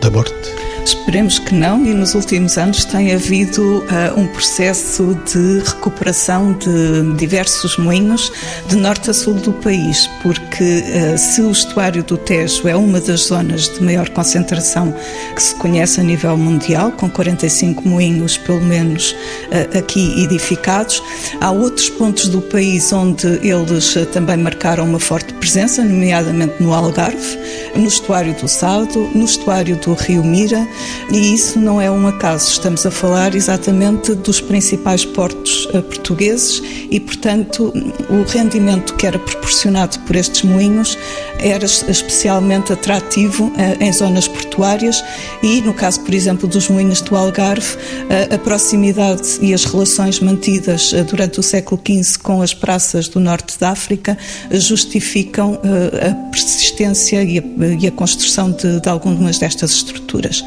[0.00, 0.69] da morte?
[0.84, 7.16] Esperemos que não, e nos últimos anos tem havido uh, um processo de recuperação de
[7.16, 8.32] diversos moinhos
[8.66, 13.00] de norte a sul do país, porque uh, se o estuário do Tejo é uma
[13.00, 14.94] das zonas de maior concentração
[15.34, 21.02] que se conhece a nível mundial, com 45 moinhos pelo menos uh, aqui edificados,
[21.40, 27.38] há outros pontos do país onde eles também marcaram uma forte presença, nomeadamente no Algarve,
[27.74, 30.66] no estuário do Sado, no estuário do Rio Mira,
[31.12, 32.50] e isso não é um acaso.
[32.50, 37.72] Estamos a falar exatamente dos principais portos uh, portugueses e, portanto,
[38.08, 40.96] o rendimento que era proporcionado por estes moinhos
[41.38, 45.02] era especialmente atrativo uh, em zonas portuárias
[45.42, 50.20] e, no caso, por exemplo, dos moinhos do Algarve, uh, a proximidade e as relações
[50.20, 54.16] mantidas durante o século XV com as praças do norte da África
[54.50, 57.42] justificam a persistência e a,
[57.80, 60.44] e a construção de, de algumas destas estruturas.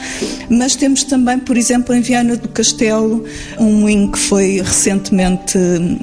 [0.50, 3.26] Mas temos também, por exemplo, em Viana do Castelo,
[3.60, 5.58] um moinho que foi recentemente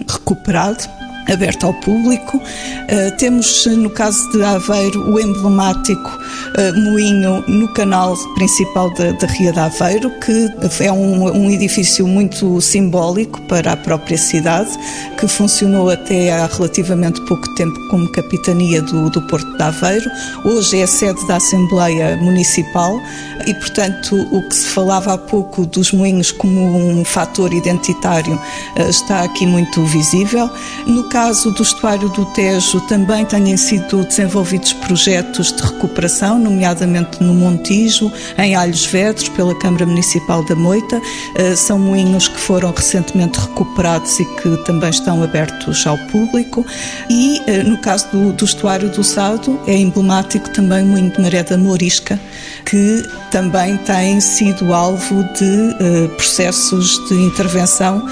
[0.09, 2.37] recuperado aberto ao público.
[2.39, 9.27] Uh, temos, no caso de Aveiro, o emblemático uh, moinho no canal principal da, da
[9.27, 14.71] Ria de Aveiro, que é um, um, edifício muito simbólico para a própria cidade,
[15.19, 20.11] que funcionou até há relativamente pouco tempo como capitania do, do Porto de Aveiro.
[20.45, 23.01] Hoje é sede da Assembleia Municipal
[23.47, 28.89] e, portanto, o que se falava há pouco dos moinhos como um fator identitário uh,
[28.89, 30.49] está aqui muito visível.
[30.87, 37.35] No caso do estuário do Tejo, também têm sido desenvolvidos projetos de recuperação, nomeadamente no
[37.35, 41.03] Montijo, em Alhos Vedros, pela Câmara Municipal da Moita.
[41.35, 46.65] Eh, são moinhos que foram recentemente recuperados e que também estão abertos ao público.
[47.11, 51.21] E, eh, no caso do, do estuário do Sado, é emblemático também o moinho de
[51.21, 52.21] Maré da Morisca,
[52.65, 58.05] que também tem sido alvo de uh, processos de intervenção,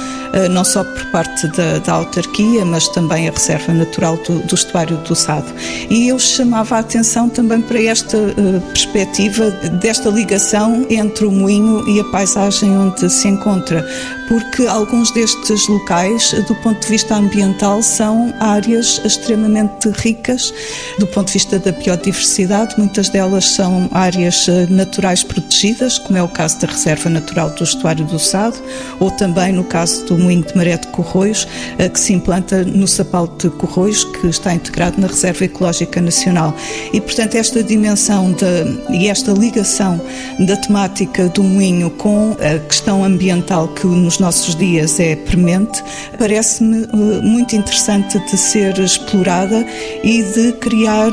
[0.50, 4.96] não só por parte da, da, autarquia, mas também a Reserva Natural do, do Estuário
[4.98, 5.52] do Sado.
[5.90, 11.88] E eu chamava a atenção também para esta uh, perspectiva desta ligação entre o moinho
[11.88, 13.86] e a paisagem onde se encontra,
[14.28, 20.52] porque alguns destes locais, do ponto de vista ambiental, são áreas extremamente ricas
[20.98, 26.28] do ponto de vista da biodiversidade, muitas delas são áreas naturais protegidas, como é o
[26.28, 28.58] caso da Reserva Natural do Estuário do Sado,
[29.00, 32.86] ou também no caso do Moinho de Maré de Corroios, eh, que se implanta no
[32.86, 36.54] Sapal de Corroios, que está integrado na Reserva Ecológica Nacional.
[36.92, 40.00] E, portanto, esta dimensão de, e esta ligação
[40.40, 45.82] da temática do moinho com a questão ambiental que nos nos nossos dias é premente,
[46.18, 46.86] parece-me
[47.22, 49.64] muito interessante de ser explorada
[50.02, 51.10] e de criar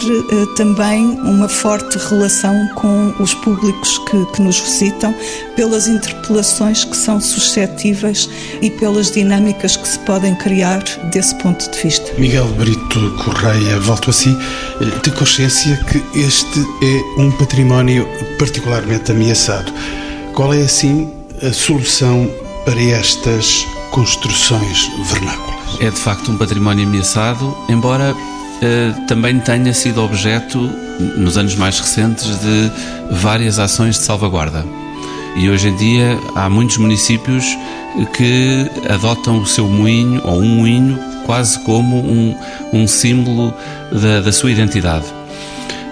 [0.55, 5.13] também uma forte relação com os públicos que, que nos visitam,
[5.55, 8.29] pelas interpelações que são suscetíveis
[8.61, 12.11] e pelas dinâmicas que se podem criar desse ponto de vista.
[12.17, 14.35] Miguel Brito Correia, volto a si,
[15.03, 19.71] tem consciência que este é um património particularmente ameaçado.
[20.33, 21.09] Qual é, assim,
[21.41, 22.29] a solução
[22.65, 25.79] para estas construções vernáculas?
[25.79, 28.15] É de facto um património ameaçado, embora
[28.61, 30.57] eh, também tenha sido objeto,
[31.15, 32.71] nos anos mais recentes, de
[33.11, 34.65] várias ações de salvaguarda.
[35.35, 37.45] E hoje em dia há muitos municípios
[38.15, 42.35] que adotam o seu moinho, ou um moinho, quase como um,
[42.73, 43.53] um símbolo
[43.91, 45.05] da, da sua identidade.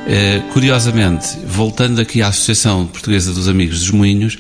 [0.08, 4.38] Eh, curiosamente, voltando aqui à Associação Portuguesa dos Amigos dos Moinhos,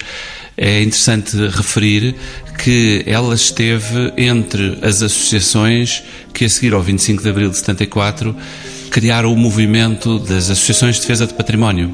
[0.58, 2.16] é interessante referir
[2.58, 8.36] que ela esteve entre as associações que, a seguir ao 25 de abril de 74,
[8.92, 11.92] criaram o movimento das Associações de Defesa de Património.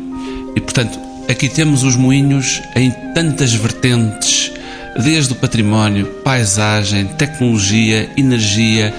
[0.56, 4.52] E, portanto, aqui temos os moinhos em tantas vertentes,
[5.02, 8.94] desde o património, paisagem, tecnologia, energia.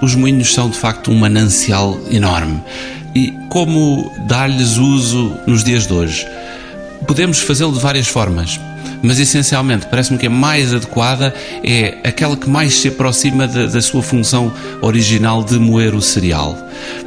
[0.00, 2.62] Os moinhos são, de facto, um manancial enorme.
[3.14, 6.26] E como dar-lhes uso nos dias de hoje?
[7.06, 8.58] Podemos fazê-lo de várias formas
[9.02, 13.80] mas essencialmente parece-me que a mais adequada é aquela que mais se aproxima de, da
[13.80, 16.56] sua função original de moer o cereal.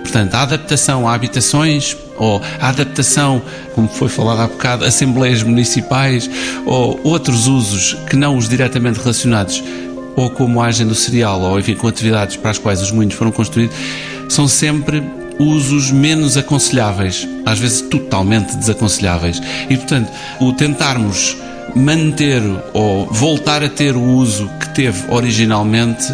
[0.01, 3.41] Portanto, a adaptação a habitações ou a adaptação,
[3.73, 6.29] como foi falado há bocado, assembleias municipais
[6.65, 9.63] ou outros usos que não os diretamente relacionados
[10.15, 13.15] ou com a moagem do cereal ou enfim com atividades para as quais os moinhos
[13.15, 13.75] foram construídos,
[14.27, 15.01] são sempre
[15.39, 19.41] usos menos aconselháveis, às vezes totalmente desaconselháveis.
[19.69, 21.37] E portanto, o tentarmos
[21.75, 22.41] manter
[22.73, 26.05] ou voltar a ter o uso que teve originalmente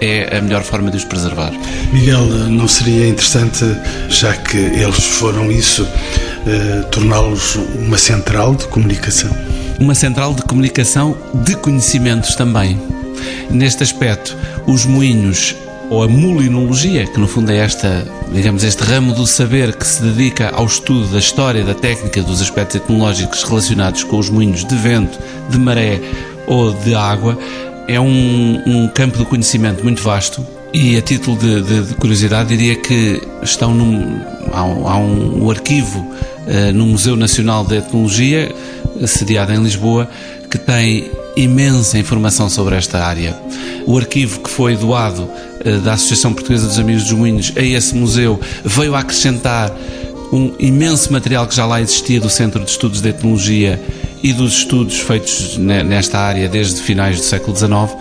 [0.00, 1.52] é a melhor forma de os preservar.
[1.92, 3.64] Miguel, não seria interessante,
[4.08, 5.86] já que eles foram isso,
[6.46, 9.30] eh, torná-los uma central de comunicação?
[9.78, 12.78] Uma central de comunicação de conhecimentos também.
[13.50, 15.54] Neste aspecto, os moinhos
[15.90, 20.02] ou a mulinologia, que no fundo é esta, digamos, este ramo do saber que se
[20.02, 24.76] dedica ao estudo da história, da técnica, dos aspectos etnológicos relacionados com os moinhos de
[24.76, 25.18] vento,
[25.48, 26.00] de maré
[26.46, 27.38] ou de água,
[27.86, 30.44] é um, um campo de conhecimento muito vasto.
[30.72, 34.20] E a título de, de, de curiosidade, diria que estão num,
[34.52, 38.52] há, um, há um arquivo uh, no Museu Nacional de Etnologia,
[39.06, 40.08] sediado em Lisboa,
[40.50, 43.36] que tem imensa informação sobre esta área.
[43.86, 45.30] O arquivo que foi doado
[45.84, 49.72] da Associação Portuguesa dos Amigos dos Moinhos a esse museu veio a acrescentar
[50.32, 53.80] um imenso material que já lá existia do Centro de Estudos de Etnologia
[54.22, 57.96] e dos estudos feitos nesta área desde finais do século XIX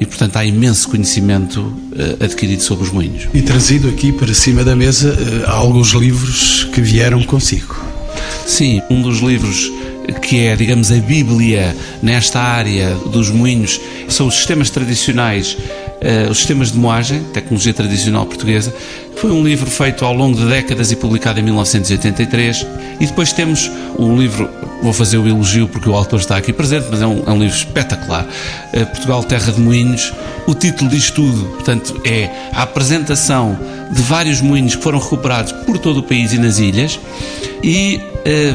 [0.00, 3.28] e, portanto, há imenso conhecimento uh, adquirido sobre os moinhos.
[3.32, 7.74] E trazido aqui para cima da mesa uh, alguns livros que vieram consigo.
[8.46, 9.72] Sim, um dos livros
[10.22, 15.56] que é, digamos, a Bíblia nesta área dos moinhos, são os sistemas tradicionais
[15.96, 18.74] uh, Os Sistemas de Moagem, Tecnologia Tradicional Portuguesa.
[19.16, 22.66] Foi um livro feito ao longo de décadas e publicado em 1983.
[23.00, 24.48] E depois temos um livro,
[24.82, 27.38] vou fazer o elogio porque o autor está aqui presente, mas é um, é um
[27.38, 28.26] livro espetacular.
[28.72, 30.12] Uh, Portugal Terra de Moinhos.
[30.46, 33.58] O título diz tudo, portanto, é a apresentação
[33.90, 36.98] de vários moinhos que foram recuperados por todo o país e nas ilhas
[37.62, 38.00] e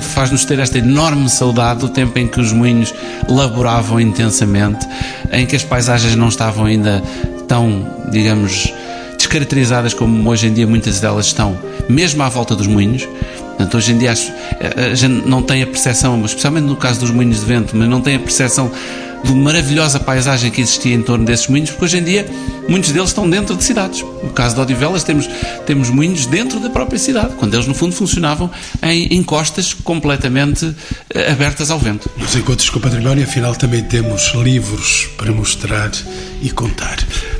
[0.01, 2.93] faz-nos ter esta enorme saudade do tempo em que os moinhos
[3.29, 4.85] laboravam intensamente,
[5.31, 7.01] em que as paisagens não estavam ainda
[7.47, 8.73] tão, digamos,
[9.17, 11.57] descaracterizadas como hoje em dia muitas delas estão,
[11.87, 13.07] mesmo à volta dos moinhos.
[13.47, 17.39] Portanto, hoje em dia a gente não tem a percepção, especialmente no caso dos moinhos
[17.39, 18.71] de vento, mas não tem a percepção
[19.23, 22.25] de maravilhosa paisagem que existia em torno desses moinhos, porque hoje em dia
[22.67, 24.01] muitos deles estão dentro de cidades.
[24.23, 25.29] No caso de Odivelas, temos,
[25.65, 28.49] temos moinhos dentro da própria cidade, quando eles no fundo funcionavam
[28.81, 30.73] em encostas completamente
[31.13, 32.09] eh, abertas ao vento.
[32.17, 35.91] Nos encontros com o património, afinal, também temos livros para mostrar
[36.41, 36.97] e contar.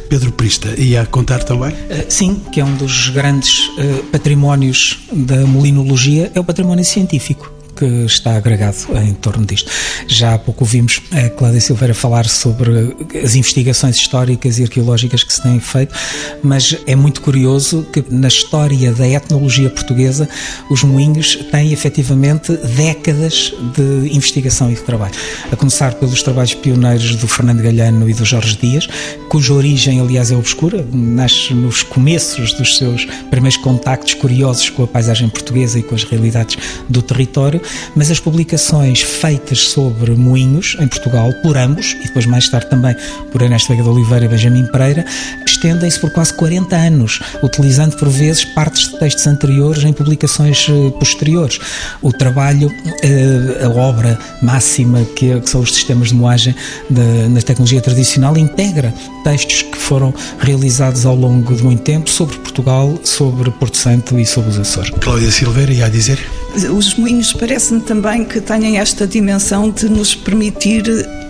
[0.10, 1.74] Pedro Prista ia contar também?
[1.90, 7.61] Eh, sim, que é um dos grandes uh, patrimónios da molinologia, é o património científico
[7.82, 9.72] que está agregado em torno disto.
[10.06, 15.34] Já há pouco ouvimos a Cláudia Silveira falar sobre as investigações históricas e arqueológicas que
[15.34, 15.96] se têm feito,
[16.44, 20.30] mas é muito curioso que na história da etnologia portuguesa
[20.70, 25.16] os moinhos têm efetivamente décadas de investigação e de trabalho.
[25.52, 28.88] A começar pelos trabalhos pioneiros do Fernando Galhano e do Jorge Dias,
[29.28, 34.88] cuja origem, aliás, é obscura, nasce nos começos dos seus primeiros contactos curiosos com a
[34.88, 37.60] paisagem portuguesa e com as realidades do território,
[37.96, 42.96] mas as publicações feitas sobre moinhos em Portugal, por ambos, e depois mais tarde também
[43.32, 45.06] por Ernesto Veiga de Oliveira e Benjamin Pereira,
[45.46, 50.92] estendem-se por quase 40 anos, utilizando por vezes partes de textos anteriores em publicações eh,
[51.00, 51.60] posteriores.
[52.02, 52.72] O trabalho,
[53.04, 56.56] eh, a obra máxima que, são os sistemas de moagem
[56.90, 58.94] na tecnologia tradicional, integra
[59.24, 64.26] textos que foram realizados ao longo de muito tempo sobre Portugal, sobre Porto Santo e
[64.26, 64.92] sobre os Açores.
[65.00, 66.20] Cláudia Silveira, ia dizer?
[66.54, 70.84] Os moinhos parece-me também que têm esta dimensão de nos permitir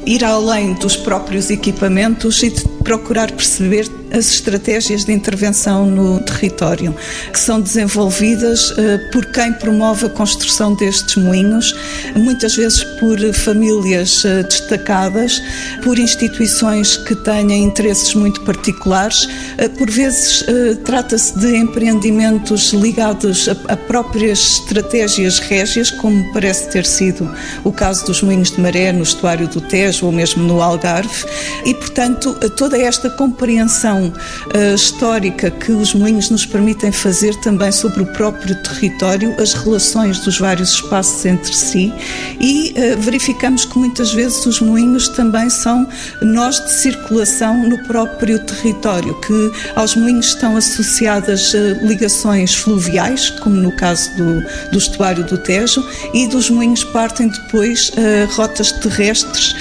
[0.05, 6.93] ir além dos próprios equipamentos e de procurar perceber as estratégias de intervenção no território,
[7.31, 11.73] que são desenvolvidas eh, por quem promove a construção destes moinhos,
[12.15, 15.41] muitas vezes por famílias eh, destacadas,
[15.81, 20.43] por instituições que têm interesses muito particulares, eh, por vezes
[20.83, 27.29] trata-se de empreendimentos ligados a próprias estratégias régias, como parece ter sido
[27.63, 31.25] o caso dos moinhos de maré no estuário do Tejo ou mesmo no Algarve,
[31.65, 38.03] e portanto toda esta compreensão uh, histórica que os moinhos nos permitem fazer também sobre
[38.03, 41.93] o próprio território, as relações dos vários espaços entre si.
[42.39, 45.87] E uh, verificamos que muitas vezes os moinhos também são
[46.21, 53.55] nós de circulação no próprio território, que aos moinhos estão associadas uh, ligações fluviais, como
[53.55, 55.83] no caso do, do estuário do Tejo,
[56.13, 57.91] e dos moinhos partem depois
[58.35, 59.55] rotas terrestres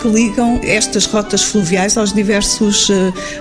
[0.00, 2.88] que ligam estas rotas fluviais aos diversos,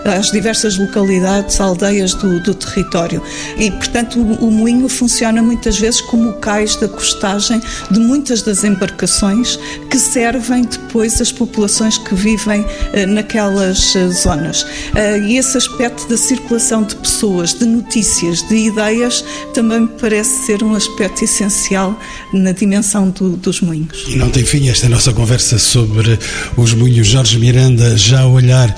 [0.04, 3.22] às diversas localidades, aldeias do, do território.
[3.58, 7.62] E, portanto, o, o, moinho funciona muitas vezes como o cais da costagem
[7.92, 9.58] de muitas das embarcações
[9.90, 14.66] que servem depois as populações que vivem eh, naquelas eh, zonas.
[14.96, 19.24] Eh, e esse aspecto da circulação de pessoas, de notícias, de ideias,
[19.54, 22.00] também me parece ser um aspecto essencial
[22.34, 24.06] na dimensão do, dos moinhos.
[24.08, 26.18] E não tem fim esta nossa conversa sobre
[26.56, 27.08] os moinhos.
[27.08, 28.76] Jorge Miranda, já a olhar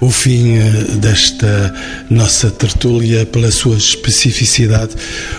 [0.00, 0.58] o fim
[1.00, 1.74] da desta
[2.08, 4.94] nossa tertúlia, pela sua especificidade,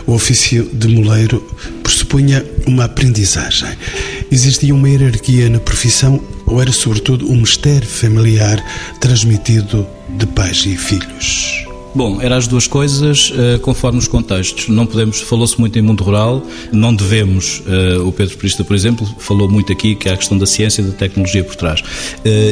[0.05, 1.41] o ofício de moleiro
[1.81, 3.69] pressupunha uma aprendizagem.
[4.29, 8.61] Existia uma hierarquia na profissão ou era, sobretudo, um mistério familiar
[8.99, 9.87] transmitido
[10.17, 11.70] de pais e filhos?
[11.93, 14.69] Bom, eram as duas coisas uh, conforme os contextos.
[14.69, 19.05] Não podemos, falou-se muito em mundo rural, não devemos, uh, o Pedro Prista, por exemplo,
[19.19, 21.81] falou muito aqui que há a questão da ciência e da tecnologia por trás.
[21.81, 21.83] Uh,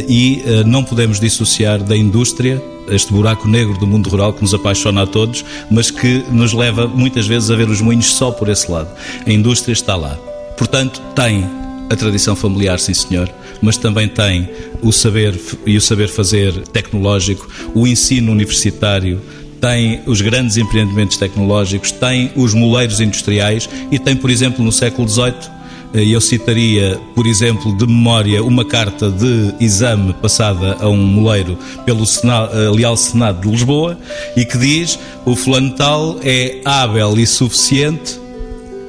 [0.09, 5.03] e não podemos dissociar da indústria este buraco negro do mundo rural que nos apaixona
[5.03, 8.69] a todos, mas que nos leva muitas vezes a ver os moinhos só por esse
[8.69, 8.89] lado.
[9.25, 10.17] A indústria está lá.
[10.57, 11.45] Portanto, tem
[11.89, 13.29] a tradição familiar, sim senhor,
[13.61, 14.49] mas também tem
[14.81, 19.21] o saber e o saber fazer tecnológico, o ensino universitário,
[19.59, 25.07] tem os grandes empreendimentos tecnológicos, tem os moleiros industriais e tem, por exemplo, no século
[25.07, 25.59] XVIII,
[25.93, 31.57] eh, eu citaria, por exemplo, de memória, uma carta de exame passada a um moleiro
[31.85, 33.97] pelo Senado, eh, Leal Senado de Lisboa
[34.35, 38.19] e que diz o fulano tal é hábil e suficiente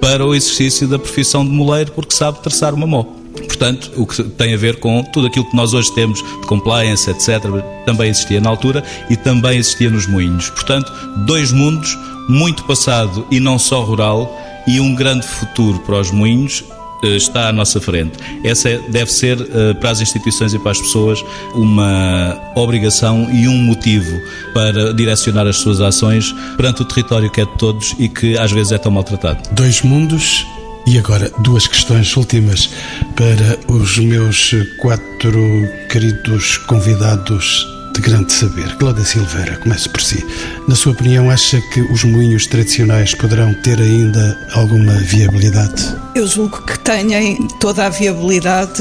[0.01, 3.20] para o exercício da profissão de moleiro porque sabe traçar uma mó.
[3.61, 7.11] Portanto, o que tem a ver com tudo aquilo que nós hoje temos de compliance,
[7.11, 7.45] etc.,
[7.85, 10.49] também existia na altura e também existia nos moinhos.
[10.49, 10.91] Portanto,
[11.27, 11.95] dois mundos,
[12.27, 14.35] muito passado e não só rural,
[14.67, 16.65] e um grande futuro para os moinhos
[17.03, 18.13] eh, está à nossa frente.
[18.43, 21.23] Essa é, deve ser eh, para as instituições e para as pessoas
[21.55, 24.19] uma obrigação e um motivo
[24.55, 28.51] para direcionar as suas ações perante o território que é de todos e que às
[28.51, 29.55] vezes é tão maltratado.
[29.55, 30.47] Dois mundos
[30.87, 32.71] e agora, duas questões últimas
[33.15, 38.77] para os meus quatro queridos convidados de grande saber.
[38.77, 40.25] Cláudia Silveira, comece por si.
[40.71, 45.97] Na sua opinião, acha que os moinhos tradicionais poderão ter ainda alguma viabilidade?
[46.15, 48.81] Eu julgo que tenham toda a viabilidade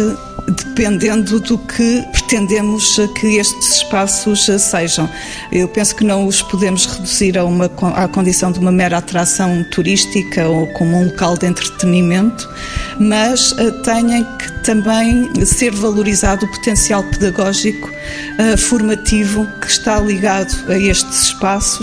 [0.80, 5.10] dependendo do que pretendemos que estes espaços sejam.
[5.52, 7.66] Eu penso que não os podemos reduzir a uma,
[7.96, 12.50] à condição de uma mera atração turística ou como um local de entretenimento,
[13.00, 20.54] mas uh, têm que também ser valorizado o potencial pedagógico uh, formativo que está ligado
[20.72, 21.79] a estes espaços,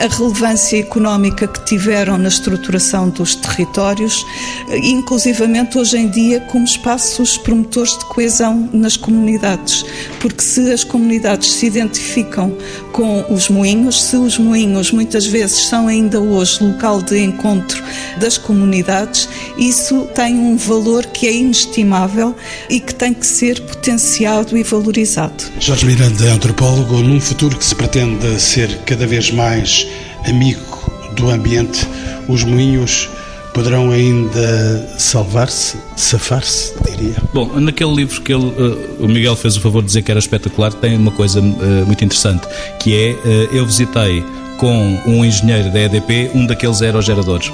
[0.00, 4.22] a relevância económica que tiveram na estruturação dos territórios,
[4.68, 9.84] uh, inclusivamente hoje em dia como espaços promotores de coesão nas comunidades,
[10.20, 12.56] porque se as comunidades se identificam
[12.92, 17.82] com os moinhos, se os moinhos muitas vezes são ainda hoje local de encontro
[18.18, 22.34] das comunidades, isso tem um valor que é inestimável
[22.68, 25.44] e que tem que ser potenciado e valorizado.
[25.60, 26.98] Jorge Miranda é antropólogo.
[26.98, 29.86] Num futuro que se pretende ser cada vez mais
[30.26, 31.86] amigo do ambiente,
[32.28, 33.08] os moinhos
[33.52, 37.16] poderão ainda salvar-se, safar-se, diria.
[37.34, 40.20] Bom, naquele livro que ele, uh, o Miguel fez o favor de dizer que era
[40.20, 42.46] espetacular, tem uma coisa uh, muito interessante,
[42.78, 44.24] que é, uh, eu visitei
[44.58, 47.50] com um engenheiro da EDP um daqueles aerogeradores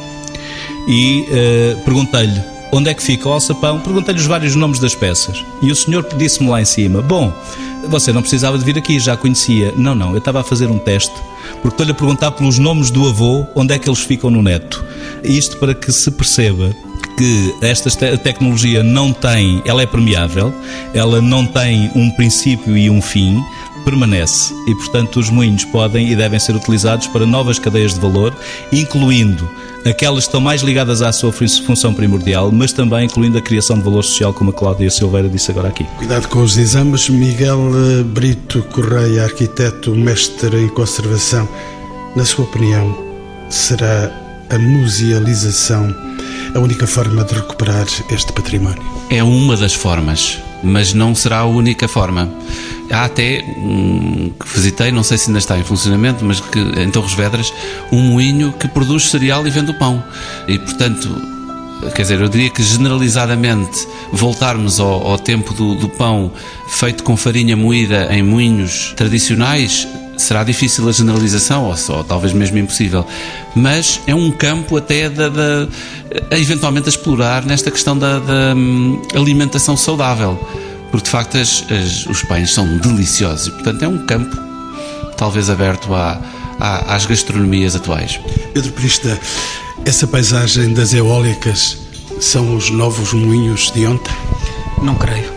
[0.88, 1.26] e
[1.84, 5.76] perguntei-lhe onde é que fica o alçapão, perguntei-lhe os vários nomes das peças e o
[5.76, 7.32] senhor disse-me lá em cima, bom,
[7.88, 9.72] você não precisava de vir aqui, já conhecia.
[9.76, 11.14] Não, não, eu estava a fazer um teste,
[11.62, 14.84] porque estou-lhe a perguntar pelos nomes do avô, onde é que eles ficam no neto.
[15.22, 16.74] Isto para que se perceba
[17.16, 20.52] que esta te tecnologia não tem, ela é permeável,
[20.92, 23.40] ela não tem um princípio e um fim,
[23.84, 28.34] permanece e, portanto, os moinhos podem e devem ser utilizados para novas cadeias de valor,
[28.72, 29.48] incluindo
[29.84, 33.84] aquelas que estão mais ligadas à sua função primordial, mas também incluindo a criação de
[33.84, 35.84] valor social, como a Cláudia Silveira disse agora aqui.
[35.98, 37.08] Cuidado com os exames.
[37.08, 41.48] Miguel eh, Brito Correia, arquiteto, mestre em conservação,
[42.16, 42.96] na sua opinião,
[43.50, 44.10] será
[44.50, 45.94] a musealização
[46.54, 48.82] a única forma de recuperar este património?
[49.10, 52.32] É uma das formas, mas não será a única forma.
[52.90, 56.90] Há até um que visitei, não sei se ainda está em funcionamento, mas que em
[56.90, 57.52] Torres Vedras,
[57.90, 60.02] um moinho que produz cereal e vende o pão.
[60.46, 61.08] E portanto,
[61.94, 66.30] quer dizer, eu diria que generalizadamente voltarmos ao, ao tempo do, do, pão
[66.68, 72.56] feito com farinha moída em moinhos tradicionais será difícil a generalização, ou, ou talvez mesmo
[72.58, 73.04] impossível,
[73.54, 75.66] mas é um campo até da
[76.30, 80.38] eventualmente a explorar nesta questão da, da hum, alimentação saudável
[80.94, 84.36] porque de facto as, as, os pães são deliciosos e, portanto, é um campo
[85.16, 86.20] talvez aberto à,
[86.60, 88.20] à, às gastronomias atuais.
[88.52, 89.18] Pedro Prista,
[89.84, 91.78] essa paisagem das eólicas
[92.20, 94.14] são os novos moinhos de ontem?
[94.82, 95.33] Não creio.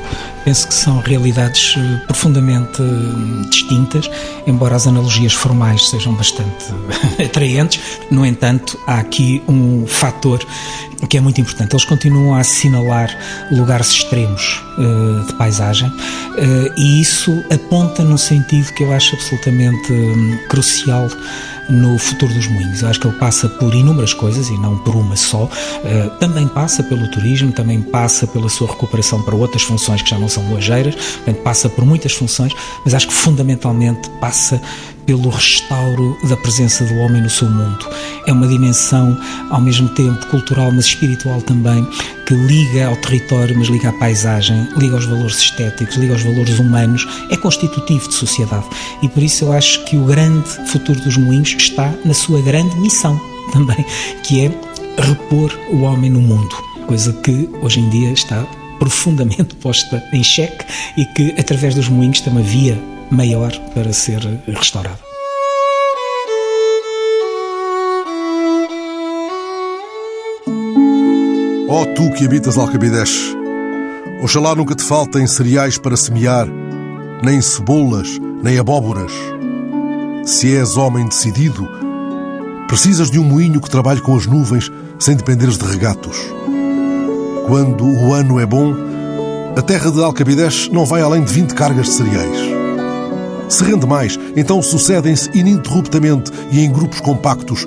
[0.47, 4.09] Penso que são realidades eh, profundamente eh, distintas,
[4.47, 6.67] embora as analogias formais sejam bastante
[7.21, 7.81] atraentes.
[8.09, 10.39] No entanto, há aqui um fator
[11.09, 11.73] que é muito importante.
[11.73, 13.09] Eles continuam a assinalar
[13.51, 19.91] lugares extremos uh, de paisagem uh, e isso aponta num sentido que eu acho absolutamente
[19.91, 21.09] um, crucial
[21.70, 22.82] no futuro dos moinhos.
[22.82, 25.43] Eu acho que ele passa por inúmeras coisas e não por uma só.
[25.43, 30.18] Uh, também passa pelo turismo, também passa pela sua recuperação para outras funções que já
[30.18, 32.53] não são moageiras, portanto, passa por muitas funções,
[32.84, 34.61] mas acho que fundamentalmente passa
[35.08, 37.88] pelo restauro da presença do homem no seu mundo.
[38.28, 39.18] É uma dimensão,
[39.49, 41.88] ao mesmo tempo, cultural, mas espiritual também,
[42.28, 46.60] que liga ao território, mas liga à paisagem, liga aos valores estéticos, liga aos valores
[46.60, 48.66] humanos, é constitutivo de sociedade.
[49.01, 52.76] E por isso eu acho que o grande futuro dos moinhos está na sua grande
[52.76, 53.20] missão
[53.53, 53.84] também,
[54.24, 54.51] que é
[55.01, 56.53] repor o homem no mundo,
[56.86, 58.45] coisa que hoje em dia está
[58.78, 60.66] profundamente posta em xeque
[60.97, 62.78] e que através dos moinhos tem uma via
[63.12, 64.99] maior para ser restaurado.
[71.70, 73.36] Ó oh, tu que habitas Alcabidez,
[74.22, 76.47] oxalá nunca te faltem cereais para semear,
[77.24, 79.12] nem cebolas, nem abóboras.
[80.26, 81.68] Se és homem decidido,
[82.68, 86.18] precisas de um moinho que trabalhe com as nuvens sem dependeres de regatos.
[87.47, 88.74] Quando o ano é bom,
[89.55, 92.57] a terra de Alcabidez não vai além de 20 cargas de cereais.
[93.49, 97.65] Se rende mais, então sucedem-se ininterruptamente e em grupos compactos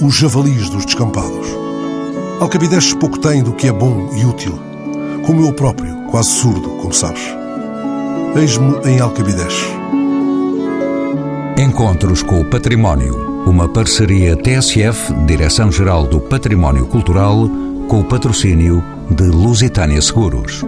[0.00, 1.46] os javalis dos descampados.
[2.40, 4.58] Alcabides pouco tem do que é bom e útil,
[5.24, 7.22] como eu próprio, quase surdo, como sabes.
[8.34, 9.54] Eis-me em Alcabides.
[11.56, 17.48] Encontros com o Património, uma parceria TSF, Direção-Geral do Património Cultural,
[17.88, 20.64] com o patrocínio de Lusitânia Seguros.